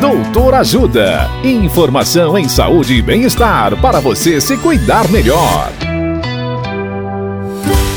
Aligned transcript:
Doutor 0.00 0.54
Ajuda. 0.54 1.28
Informação 1.42 2.38
em 2.38 2.48
saúde 2.48 2.94
e 2.94 3.02
bem-estar 3.02 3.76
para 3.80 3.98
você 3.98 4.40
se 4.40 4.56
cuidar 4.56 5.08
melhor. 5.08 5.72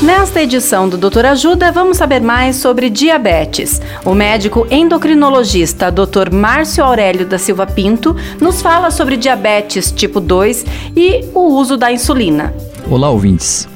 Nesta 0.02 0.42
edição 0.42 0.90
do 0.90 0.98
Doutor 0.98 1.28
Ajuda, 1.28 1.72
vamos 1.72 1.98
saber 1.98 2.20
mais 2.20 2.56
sobre 2.56 2.90
diabetes. 2.90 3.80
O 4.04 4.16
médico 4.16 4.66
endocrinologista 4.72 5.92
Dr. 5.92 6.34
Márcio 6.34 6.84
Aurélio 6.84 7.28
da 7.28 7.38
Silva 7.38 7.68
Pinto 7.68 8.16
nos 8.42 8.64
fala 8.64 8.90
sobre 8.90 9.16
diabetes 9.16 9.92
tipo 9.92 10.20
2 10.20 10.66
e 10.96 11.26
o 11.36 11.54
uso 11.54 11.78
da 11.78 11.92
insulina. 11.92 12.52
Olá, 12.90 13.12
ouvintes. 13.12 13.70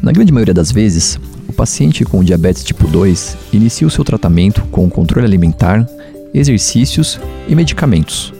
Na 0.00 0.12
grande 0.12 0.32
maioria 0.32 0.54
das 0.54 0.70
vezes, 0.70 1.18
o 1.48 1.52
paciente 1.52 2.04
com 2.04 2.22
diabetes 2.22 2.62
tipo 2.62 2.86
2 2.86 3.36
inicia 3.52 3.88
o 3.88 3.90
seu 3.90 4.04
tratamento 4.04 4.62
com 4.70 4.88
controle 4.88 5.26
alimentar, 5.26 5.84
exercícios 6.38 7.18
e 7.48 7.54
medicamentos. 7.54 8.32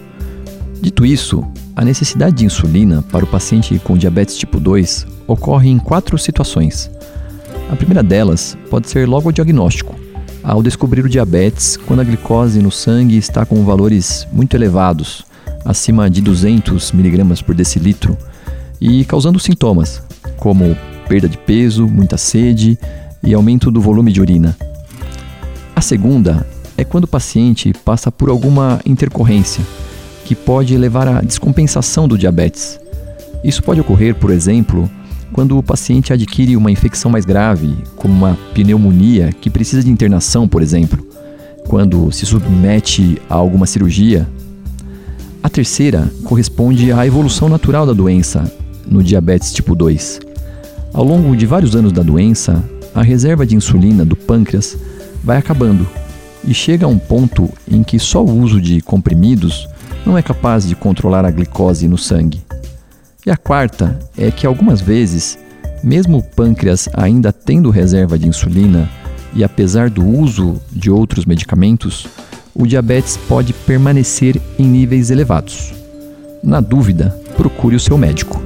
Dito 0.80 1.06
isso, 1.06 1.44
a 1.74 1.84
necessidade 1.84 2.36
de 2.36 2.44
insulina 2.44 3.02
para 3.10 3.24
o 3.24 3.28
paciente 3.28 3.78
com 3.78 3.96
diabetes 3.96 4.36
tipo 4.36 4.60
2 4.60 5.06
ocorre 5.26 5.70
em 5.70 5.78
quatro 5.78 6.18
situações. 6.18 6.90
A 7.70 7.74
primeira 7.74 8.02
delas 8.02 8.56
pode 8.70 8.88
ser 8.88 9.08
logo 9.08 9.30
o 9.30 9.32
diagnóstico, 9.32 9.94
ao 10.44 10.62
descobrir 10.62 11.04
o 11.04 11.08
diabetes 11.08 11.76
quando 11.76 12.00
a 12.00 12.04
glicose 12.04 12.62
no 12.62 12.70
sangue 12.70 13.16
está 13.16 13.44
com 13.44 13.64
valores 13.64 14.28
muito 14.30 14.54
elevados, 14.54 15.24
acima 15.64 16.08
de 16.08 16.20
200 16.20 16.92
mg 16.92 17.42
por 17.42 17.54
decilitro, 17.54 18.16
e 18.80 19.04
causando 19.04 19.40
sintomas, 19.40 20.02
como 20.36 20.76
perda 21.08 21.28
de 21.28 21.38
peso, 21.38 21.88
muita 21.88 22.16
sede 22.16 22.78
e 23.22 23.34
aumento 23.34 23.70
do 23.70 23.80
volume 23.80 24.12
de 24.12 24.20
urina. 24.20 24.56
A 25.74 25.80
segunda 25.80 26.46
é 26.76 26.84
quando 26.84 27.04
o 27.04 27.08
paciente 27.08 27.72
passa 27.84 28.12
por 28.12 28.28
alguma 28.28 28.80
intercorrência, 28.84 29.64
que 30.24 30.34
pode 30.34 30.76
levar 30.76 31.08
à 31.08 31.20
descompensação 31.22 32.06
do 32.06 32.18
diabetes. 32.18 32.78
Isso 33.42 33.62
pode 33.62 33.80
ocorrer, 33.80 34.14
por 34.14 34.30
exemplo, 34.30 34.90
quando 35.32 35.56
o 35.56 35.62
paciente 35.62 36.12
adquire 36.12 36.56
uma 36.56 36.70
infecção 36.70 37.10
mais 37.10 37.24
grave, 37.24 37.76
como 37.96 38.12
uma 38.12 38.38
pneumonia 38.52 39.32
que 39.32 39.48
precisa 39.48 39.82
de 39.82 39.90
internação, 39.90 40.48
por 40.48 40.62
exemplo, 40.62 41.06
quando 41.68 42.10
se 42.12 42.26
submete 42.26 43.20
a 43.28 43.34
alguma 43.34 43.66
cirurgia. 43.66 44.26
A 45.42 45.48
terceira 45.48 46.10
corresponde 46.24 46.92
à 46.92 47.06
evolução 47.06 47.48
natural 47.48 47.86
da 47.86 47.92
doença 47.92 48.50
no 48.86 49.02
diabetes 49.02 49.52
tipo 49.52 49.74
2. 49.74 50.20
Ao 50.92 51.04
longo 51.04 51.36
de 51.36 51.46
vários 51.46 51.76
anos 51.76 51.92
da 51.92 52.02
doença, 52.02 52.62
a 52.94 53.02
reserva 53.02 53.46
de 53.46 53.54
insulina 53.54 54.04
do 54.04 54.16
pâncreas 54.16 54.76
vai 55.22 55.36
acabando 55.36 55.86
e 56.46 56.54
chega 56.54 56.86
a 56.86 56.88
um 56.88 56.98
ponto 56.98 57.50
em 57.70 57.82
que 57.82 57.98
só 57.98 58.24
o 58.24 58.38
uso 58.40 58.60
de 58.60 58.80
comprimidos 58.80 59.68
não 60.04 60.16
é 60.16 60.22
capaz 60.22 60.66
de 60.66 60.76
controlar 60.76 61.24
a 61.24 61.30
glicose 61.30 61.88
no 61.88 61.98
sangue. 61.98 62.40
E 63.26 63.30
a 63.30 63.36
quarta 63.36 63.98
é 64.16 64.30
que 64.30 64.46
algumas 64.46 64.80
vezes, 64.80 65.36
mesmo 65.82 66.18
o 66.18 66.22
pâncreas 66.22 66.88
ainda 66.92 67.32
tendo 67.32 67.70
reserva 67.70 68.16
de 68.16 68.28
insulina 68.28 68.88
e 69.34 69.42
apesar 69.42 69.90
do 69.90 70.06
uso 70.06 70.60
de 70.70 70.90
outros 70.90 71.24
medicamentos, 71.24 72.06
o 72.54 72.66
diabetes 72.66 73.16
pode 73.16 73.52
permanecer 73.52 74.40
em 74.58 74.64
níveis 74.64 75.10
elevados. 75.10 75.74
Na 76.42 76.60
dúvida, 76.60 77.10
procure 77.36 77.74
o 77.74 77.80
seu 77.80 77.98
médico. 77.98 78.45